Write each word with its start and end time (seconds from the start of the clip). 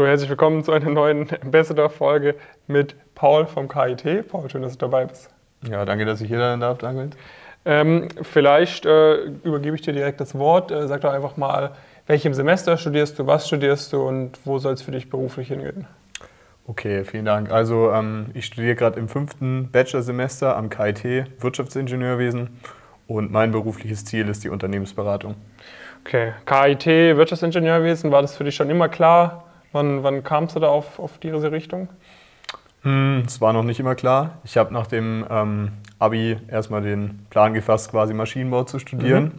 So, 0.00 0.06
herzlich 0.06 0.30
willkommen 0.30 0.64
zu 0.64 0.72
einer 0.72 0.88
neuen 0.88 1.28
Ambassador-Folge 1.42 2.34
mit 2.66 2.94
Paul 3.14 3.44
vom 3.44 3.68
KIT. 3.68 4.28
Paul, 4.28 4.48
schön, 4.48 4.62
dass 4.62 4.72
du 4.72 4.78
dabei 4.78 5.04
bist. 5.04 5.28
Ja, 5.68 5.84
danke, 5.84 6.06
dass 6.06 6.22
ich 6.22 6.28
hier 6.28 6.38
sein 6.38 6.58
darf. 6.58 6.78
Danke. 6.78 7.10
Ähm, 7.66 8.08
vielleicht 8.22 8.86
äh, 8.86 9.24
übergebe 9.44 9.76
ich 9.76 9.82
dir 9.82 9.92
direkt 9.92 10.18
das 10.22 10.34
Wort. 10.38 10.70
Äh, 10.70 10.88
sag 10.88 11.02
doch 11.02 11.12
einfach 11.12 11.36
mal, 11.36 11.72
welchem 12.06 12.32
Semester 12.32 12.78
studierst 12.78 13.18
du, 13.18 13.26
was 13.26 13.46
studierst 13.46 13.92
du 13.92 14.00
und 14.00 14.38
wo 14.46 14.58
soll 14.58 14.72
es 14.72 14.80
für 14.80 14.90
dich 14.90 15.10
beruflich 15.10 15.48
hingehen? 15.48 15.86
Okay, 16.66 17.04
vielen 17.04 17.26
Dank. 17.26 17.52
Also 17.52 17.92
ähm, 17.92 18.30
ich 18.32 18.46
studiere 18.46 18.76
gerade 18.76 18.98
im 18.98 19.06
fünften 19.06 19.70
Bachelorsemester 19.70 20.56
am 20.56 20.70
KIT 20.70 21.26
Wirtschaftsingenieurwesen 21.42 22.58
und 23.06 23.30
mein 23.30 23.52
berufliches 23.52 24.06
Ziel 24.06 24.30
ist 24.30 24.44
die 24.44 24.48
Unternehmensberatung. 24.48 25.34
Okay, 26.06 26.32
KIT 26.46 26.86
Wirtschaftsingenieurwesen, 27.18 28.10
war 28.10 28.22
das 28.22 28.34
für 28.34 28.44
dich 28.44 28.54
schon 28.54 28.70
immer 28.70 28.88
klar? 28.88 29.44
Wann, 29.72 30.02
wann 30.02 30.24
kamst 30.24 30.56
du 30.56 30.60
da 30.60 30.68
auf, 30.68 30.98
auf 30.98 31.18
diese 31.18 31.52
Richtung? 31.52 31.88
Hm, 32.82 33.24
es 33.26 33.40
war 33.40 33.52
noch 33.52 33.62
nicht 33.62 33.78
immer 33.78 33.94
klar. 33.94 34.38
Ich 34.44 34.56
habe 34.56 34.72
nach 34.72 34.86
dem 34.86 35.26
ähm, 35.30 35.72
Abi 35.98 36.38
erstmal 36.48 36.82
den 36.82 37.26
Plan 37.30 37.54
gefasst, 37.54 37.90
quasi 37.90 38.14
Maschinenbau 38.14 38.64
zu 38.64 38.78
studieren. 38.78 39.24
Mhm. 39.24 39.32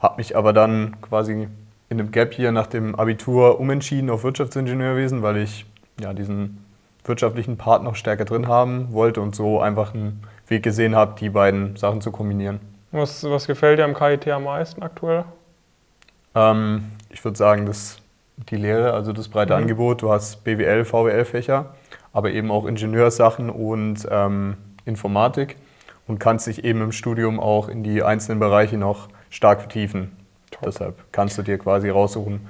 Habe 0.00 0.16
mich 0.16 0.36
aber 0.36 0.52
dann 0.52 1.00
quasi 1.00 1.48
in 1.88 2.00
einem 2.00 2.10
Gap 2.10 2.34
hier 2.34 2.52
nach 2.52 2.66
dem 2.66 2.94
Abitur 2.94 3.60
umentschieden 3.60 4.10
auf 4.10 4.24
Wirtschaftsingenieurwesen, 4.24 5.22
weil 5.22 5.36
ich 5.36 5.66
ja, 6.00 6.12
diesen 6.12 6.64
wirtschaftlichen 7.04 7.56
Part 7.56 7.84
noch 7.84 7.94
stärker 7.94 8.24
drin 8.24 8.48
haben 8.48 8.92
wollte 8.92 9.20
und 9.20 9.36
so 9.36 9.60
einfach 9.60 9.94
einen 9.94 10.22
Weg 10.48 10.62
gesehen 10.62 10.96
habe, 10.96 11.14
die 11.18 11.30
beiden 11.30 11.76
Sachen 11.76 12.00
zu 12.00 12.10
kombinieren. 12.10 12.60
Was, 12.90 13.24
was 13.24 13.46
gefällt 13.46 13.78
dir 13.78 13.84
am 13.84 13.94
KIT 13.94 14.28
am 14.28 14.44
meisten 14.44 14.82
aktuell? 14.82 15.24
Ähm, 16.34 16.92
ich 17.10 17.24
würde 17.24 17.36
sagen, 17.36 17.66
das 17.66 17.98
die 18.36 18.56
Lehre, 18.56 18.92
also 18.92 19.12
das 19.12 19.28
breite 19.28 19.54
mhm. 19.54 19.62
Angebot. 19.62 20.02
Du 20.02 20.10
hast 20.10 20.44
BWL, 20.44 20.84
VWL-Fächer, 20.84 21.74
aber 22.12 22.30
eben 22.30 22.50
auch 22.50 22.66
Ingenieursachen 22.66 23.50
und 23.50 24.06
ähm, 24.10 24.56
Informatik 24.84 25.56
und 26.06 26.18
kannst 26.18 26.46
dich 26.46 26.64
eben 26.64 26.82
im 26.82 26.92
Studium 26.92 27.40
auch 27.40 27.68
in 27.68 27.82
die 27.82 28.02
einzelnen 28.02 28.40
Bereiche 28.40 28.76
noch 28.76 29.08
stark 29.30 29.60
vertiefen. 29.60 30.12
Top. 30.50 30.64
Deshalb 30.64 30.96
kannst 31.12 31.38
du 31.38 31.42
dir 31.42 31.58
quasi 31.58 31.88
raussuchen, 31.88 32.46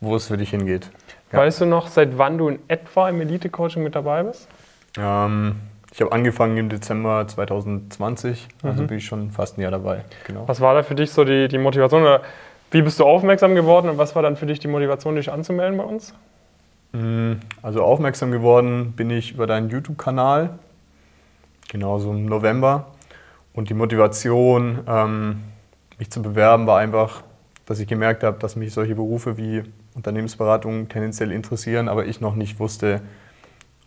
wo 0.00 0.16
es 0.16 0.26
für 0.26 0.36
dich 0.36 0.50
hingeht. 0.50 0.90
Ja. 1.32 1.38
Weißt 1.38 1.60
du 1.60 1.66
noch, 1.66 1.86
seit 1.86 2.18
wann 2.18 2.38
du 2.38 2.48
in 2.48 2.58
etwa 2.68 3.08
im 3.08 3.20
Elite-Coaching 3.20 3.82
mit 3.82 3.94
dabei 3.94 4.24
bist? 4.24 4.48
Ähm, 4.98 5.56
ich 5.92 6.00
habe 6.00 6.12
angefangen 6.12 6.56
im 6.56 6.68
Dezember 6.68 7.26
2020, 7.26 8.48
also 8.62 8.82
mhm. 8.82 8.86
bin 8.86 8.98
ich 8.98 9.06
schon 9.06 9.30
fast 9.30 9.58
ein 9.58 9.62
Jahr 9.62 9.70
dabei. 9.70 10.04
Genau. 10.26 10.46
Was 10.46 10.60
war 10.60 10.74
da 10.74 10.82
für 10.82 10.94
dich 10.94 11.10
so 11.12 11.24
die, 11.24 11.48
die 11.48 11.58
Motivation? 11.58 12.02
Oder 12.02 12.22
wie 12.70 12.82
bist 12.82 13.00
du 13.00 13.04
aufmerksam 13.04 13.54
geworden 13.54 13.88
und 13.88 13.98
was 13.98 14.14
war 14.14 14.22
dann 14.22 14.36
für 14.36 14.46
dich 14.46 14.60
die 14.60 14.68
Motivation, 14.68 15.16
dich 15.16 15.32
anzumelden 15.32 15.76
bei 15.76 15.84
uns? 15.84 16.14
Mm, 16.92 17.34
also 17.62 17.82
aufmerksam 17.82 18.30
geworden 18.30 18.92
bin 18.92 19.10
ich 19.10 19.32
über 19.32 19.46
deinen 19.46 19.70
YouTube-Kanal, 19.70 20.50
genauso 21.68 22.12
im 22.12 22.26
November. 22.26 22.86
Und 23.54 23.70
die 23.70 23.74
Motivation, 23.74 24.80
ähm, 24.86 25.40
mich 25.98 26.10
zu 26.10 26.22
bewerben, 26.22 26.66
war 26.68 26.78
einfach, 26.78 27.22
dass 27.66 27.80
ich 27.80 27.88
gemerkt 27.88 28.22
habe, 28.22 28.38
dass 28.38 28.54
mich 28.54 28.72
solche 28.72 28.94
Berufe 28.94 29.36
wie 29.36 29.64
Unternehmensberatung 29.96 30.88
tendenziell 30.88 31.32
interessieren, 31.32 31.88
aber 31.88 32.06
ich 32.06 32.20
noch 32.20 32.36
nicht 32.36 32.60
wusste 32.60 33.00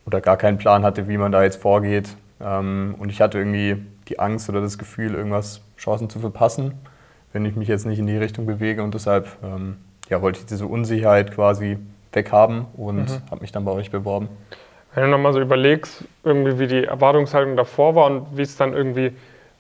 oder 0.06 0.20
gar 0.20 0.36
keinen 0.36 0.58
Plan 0.58 0.84
hatte, 0.84 1.08
wie 1.08 1.18
man 1.18 1.32
da 1.32 1.44
jetzt 1.44 1.62
vorgeht. 1.62 2.18
Ähm, 2.42 2.96
und 3.00 3.10
ich 3.10 3.22
hatte 3.22 3.38
irgendwie 3.38 3.78
die 4.10 4.20
Angst 4.20 4.50
oder 4.50 4.60
das 4.60 4.78
Gefühl, 4.78 5.16
irgendwas 5.16 5.62
Chancen 5.78 6.10
zu 6.10 6.20
verpassen 6.20 6.74
wenn 7.34 7.46
ich 7.46 7.56
mich 7.56 7.68
jetzt 7.68 7.86
nicht 7.86 8.00
in 8.00 8.08
die 8.08 8.18
Richtung 8.18 8.46
bewege. 8.46 8.82
Und 8.84 8.94
deshalb 8.94 9.28
ähm, 9.44 9.78
ja, 10.10 10.22
wollte 10.22 10.40
ich 10.40 10.46
diese 10.46 10.68
Unsicherheit 10.68 11.34
quasi 11.34 11.78
weghaben 12.14 12.66
und 12.78 13.10
mhm. 13.10 13.22
habe 13.32 13.42
mich 13.42 13.52
dann 13.52 13.66
bei 13.66 13.72
euch 13.72 13.92
beworben. 13.92 14.30
Wenn 14.94 15.06
du 15.06 15.10
nochmal 15.10 15.34
so 15.34 15.42
überlegst, 15.42 16.06
irgendwie 16.24 16.60
wie 16.60 16.68
die 16.68 16.84
Erwartungshaltung 16.84 17.58
davor 17.58 17.96
war 17.96 18.06
und 18.06 18.38
wie 18.38 18.44
es 18.44 18.56
dann 18.56 18.74
irgendwie 18.74 19.12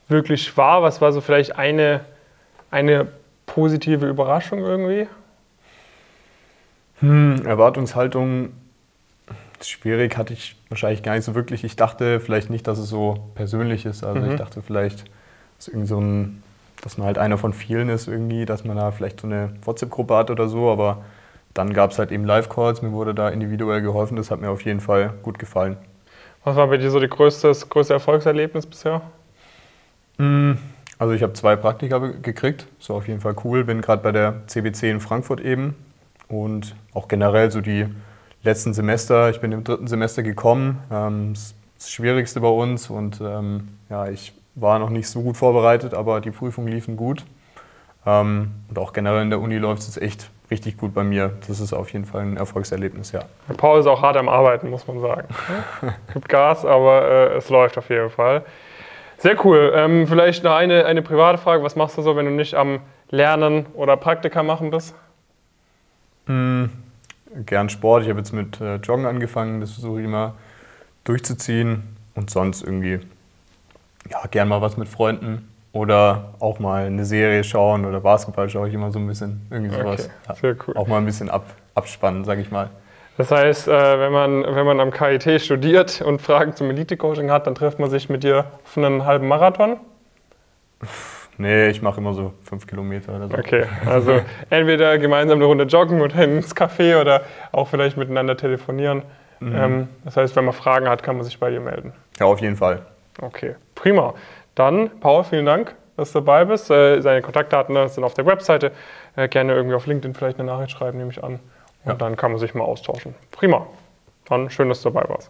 wirklich 0.07 0.55
war, 0.55 0.83
was 0.83 1.01
war 1.01 1.11
so 1.11 1.21
vielleicht 1.21 1.57
eine, 1.57 2.01
eine 2.69 3.07
positive 3.47 4.07
Überraschung 4.07 4.59
irgendwie? 4.59 5.07
Hm, 6.99 7.43
Erwartungshaltung 7.45 8.53
schwierig, 9.61 10.17
hatte 10.17 10.33
ich 10.33 10.55
wahrscheinlich 10.69 11.03
gar 11.03 11.15
nicht 11.15 11.25
so 11.25 11.35
wirklich. 11.35 11.63
Ich 11.63 11.75
dachte 11.75 12.19
vielleicht 12.19 12.49
nicht, 12.49 12.67
dass 12.67 12.77
es 12.77 12.89
so 12.89 13.31
persönlich 13.33 13.85
ist. 13.85 14.03
Also 14.03 14.21
mhm. 14.21 14.31
ich 14.31 14.37
dachte 14.37 14.61
vielleicht, 14.61 15.05
dass 15.57 15.67
irgendwie 15.67 15.87
so 15.87 15.99
ein 15.99 16.43
dass 16.83 16.97
man 16.97 17.07
halt 17.07 17.17
einer 17.17 17.37
von 17.37 17.53
vielen 17.53 17.87
ist 17.89 18.07
irgendwie, 18.07 18.45
dass 18.45 18.65
man 18.65 18.75
da 18.75 18.91
vielleicht 18.91 19.21
so 19.21 19.27
eine 19.27 19.53
WhatsApp-Gruppe 19.63 20.15
hat 20.15 20.29
oder 20.29 20.49
so, 20.49 20.69
aber 20.69 21.03
dann 21.53 21.73
gab 21.73 21.91
es 21.91 21.99
halt 21.99 22.11
eben 22.11 22.25
Live-Calls, 22.25 22.81
mir 22.81 22.91
wurde 22.91 23.15
da 23.15 23.29
individuell 23.29 23.81
geholfen, 23.81 24.17
das 24.17 24.29
hat 24.31 24.41
mir 24.41 24.49
auf 24.49 24.65
jeden 24.65 24.81
Fall 24.81 25.13
gut 25.21 25.39
gefallen. 25.39 25.77
Was 26.43 26.57
war 26.57 26.67
bei 26.67 26.77
dir 26.77 26.91
so 26.91 26.99
das 26.99 27.09
größte, 27.09 27.53
größte 27.69 27.93
Erfolgserlebnis 27.93 28.65
bisher? 28.65 29.01
Mm, 30.17 30.53
also 30.97 31.13
ich 31.13 31.23
habe 31.23 31.33
zwei 31.33 31.55
Praktika 31.55 31.99
gekriegt, 31.99 32.67
das 32.79 32.89
war 32.89 32.97
auf 32.97 33.07
jeden 33.07 33.21
Fall 33.21 33.35
cool, 33.45 33.63
bin 33.63 33.81
gerade 33.81 34.03
bei 34.03 34.11
der 34.11 34.45
CBC 34.47 34.89
in 34.89 34.99
Frankfurt 34.99 35.39
eben 35.39 35.75
und 36.27 36.75
auch 36.93 37.07
generell 37.07 37.49
so 37.49 37.61
die 37.61 37.87
letzten 38.43 38.73
Semester, 38.73 39.29
ich 39.29 39.39
bin 39.39 39.53
im 39.53 39.63
dritten 39.63 39.87
Semester 39.87 40.21
gekommen, 40.21 40.83
ähm, 40.91 41.33
das 41.77 41.91
Schwierigste 41.91 42.41
bei 42.41 42.49
uns 42.49 42.89
und 42.89 43.21
ähm, 43.21 43.69
ja, 43.89 44.09
ich 44.09 44.33
war 44.55 44.79
noch 44.79 44.89
nicht 44.89 45.09
so 45.09 45.21
gut 45.21 45.37
vorbereitet, 45.37 45.93
aber 45.93 46.21
die 46.21 46.31
Prüfungen 46.31 46.67
liefen 46.67 46.97
gut. 46.97 47.25
Ähm, 48.05 48.51
und 48.69 48.77
auch 48.77 48.93
generell 48.93 49.21
in 49.21 49.29
der 49.29 49.39
Uni 49.39 49.57
läuft 49.57 49.81
es 49.83 49.97
echt 49.97 50.29
richtig 50.51 50.77
gut 50.77 50.93
bei 50.93 51.03
mir. 51.03 51.33
Das 51.47 51.59
ist 51.59 51.73
auf 51.73 51.91
jeden 51.91 52.05
Fall 52.05 52.21
ein 52.21 52.37
Erfolgserlebnis, 52.37 53.11
ja. 53.11 53.21
Paul 53.57 53.79
ist 53.79 53.87
auch 53.87 54.01
hart 54.01 54.17
am 54.17 54.29
Arbeiten, 54.29 54.69
muss 54.69 54.87
man 54.87 54.99
sagen. 54.99 55.27
Gibt 56.13 56.29
Gas, 56.29 56.65
aber 56.65 57.03
äh, 57.03 57.37
es 57.37 57.49
läuft 57.49 57.77
auf 57.77 57.89
jeden 57.89 58.09
Fall. 58.09 58.43
Sehr 59.17 59.43
cool. 59.45 59.71
Ähm, 59.75 60.05
vielleicht 60.07 60.43
noch 60.43 60.53
eine, 60.53 60.85
eine 60.85 61.01
private 61.01 61.37
Frage. 61.37 61.63
Was 61.63 61.75
machst 61.75 61.97
du 61.97 62.01
so, 62.01 62.15
wenn 62.15 62.25
du 62.25 62.31
nicht 62.31 62.55
am 62.55 62.81
Lernen 63.09 63.67
oder 63.73 63.95
Praktika 63.95 64.43
machen 64.43 64.69
bist? 64.69 64.95
Mhm. 66.25 66.71
Gern 67.45 67.69
Sport. 67.69 68.03
Ich 68.03 68.09
habe 68.09 68.19
jetzt 68.19 68.33
mit 68.33 68.59
äh, 68.61 68.75
Joggen 68.75 69.05
angefangen. 69.05 69.61
Das 69.61 69.71
versuche 69.71 70.01
ich 70.01 70.05
immer 70.05 70.35
durchzuziehen. 71.03 71.95
Und 72.15 72.29
sonst 72.29 72.63
irgendwie 72.63 72.99
ja, 74.09 74.21
gern 74.29 74.47
mal 74.47 74.61
was 74.61 74.77
mit 74.77 74.87
Freunden 74.87 75.49
oder 75.71 76.35
auch 76.39 76.59
mal 76.59 76.85
eine 76.85 77.05
Serie 77.05 77.43
schauen 77.43 77.85
oder 77.85 77.99
Basketball 77.99 78.49
schaue 78.49 78.67
ich 78.67 78.73
immer 78.73 78.91
so 78.91 78.99
ein 78.99 79.07
bisschen. 79.07 79.45
Irgendwie 79.49 79.75
sowas. 79.75 80.09
Okay, 80.27 80.37
sehr 80.39 80.55
cool. 80.67 80.77
Auch 80.77 80.87
mal 80.87 80.97
ein 80.97 81.05
bisschen 81.05 81.29
ab, 81.29 81.45
abspannen, 81.75 82.23
sag 82.25 82.39
ich 82.39 82.51
mal. 82.51 82.69
Das 83.17 83.31
heißt, 83.31 83.67
äh, 83.67 83.99
wenn 83.99 84.11
man, 84.11 84.43
wenn 84.43 84.65
man 84.65 84.79
am 84.79 84.91
KIT 84.91 85.41
studiert 85.41 86.01
und 86.01 86.21
Fragen 86.21 86.55
zum 86.55 86.69
Elite-Coaching 86.69 87.29
hat, 87.29 87.45
dann 87.45 87.53
trifft 87.55 87.79
man 87.79 87.89
sich 87.89 88.09
mit 88.09 88.23
dir 88.23 88.45
auf 88.63 88.77
einen 88.77 89.05
halben 89.05 89.27
Marathon? 89.27 89.77
Nee, 91.37 91.69
ich 91.69 91.81
mache 91.81 91.99
immer 91.99 92.13
so 92.13 92.33
fünf 92.43 92.67
Kilometer 92.67 93.15
oder 93.15 93.27
so. 93.27 93.37
Okay, 93.37 93.65
also 93.85 94.21
entweder 94.49 94.97
gemeinsam 94.97 95.37
eine 95.37 95.45
Runde 95.45 95.65
joggen 95.65 96.01
oder 96.01 96.23
ins 96.23 96.55
Café 96.55 96.99
oder 96.99 97.21
auch 97.51 97.67
vielleicht 97.67 97.97
miteinander 97.97 98.37
telefonieren. 98.37 99.03
Mhm. 99.39 99.55
Ähm, 99.55 99.87
das 100.05 100.17
heißt, 100.17 100.35
wenn 100.35 100.45
man 100.45 100.53
Fragen 100.53 100.87
hat, 100.87 101.03
kann 101.03 101.15
man 101.15 101.25
sich 101.25 101.39
bei 101.39 101.49
dir 101.49 101.59
melden. 101.59 101.93
Ja, 102.19 102.27
auf 102.27 102.39
jeden 102.39 102.55
Fall. 102.55 102.81
Okay, 103.21 103.55
prima. 103.83 104.13
Dann, 104.55 104.89
Paul, 105.01 105.25
vielen 105.25 105.45
Dank, 105.45 105.75
dass 105.97 106.13
du 106.13 106.19
dabei 106.19 106.45
bist. 106.45 106.71
Äh, 106.71 107.01
seine 107.01 107.21
Kontaktdaten 107.21 107.87
sind 107.89 108.05
auf 108.05 108.13
der 108.13 108.25
Webseite. 108.25 108.71
Äh, 109.17 109.27
gerne 109.27 109.53
irgendwie 109.53 109.75
auf 109.75 109.87
LinkedIn 109.87 110.15
vielleicht 110.15 110.39
eine 110.39 110.49
Nachricht 110.49 110.71
schreiben, 110.71 110.97
nehme 110.97 111.11
ich 111.11 111.21
an. 111.21 111.33
Und 111.83 111.91
ja. 111.91 111.93
dann 111.95 112.15
kann 112.15 112.31
man 112.31 112.39
sich 112.39 112.53
mal 112.53 112.63
austauschen. 112.63 113.13
Prima. 113.31 113.67
Dann 114.25 114.49
schön, 114.49 114.69
dass 114.69 114.81
du 114.81 114.89
dabei 114.89 115.07
warst. 115.09 115.29